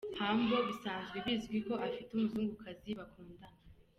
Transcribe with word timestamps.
Humble 0.17 0.57
bisanzwe 0.67 1.17
bizwi 1.25 1.57
ko 1.67 1.73
afite 1.87 2.09
umuzungukazi 2.13 2.89
bakundana. 2.99 3.59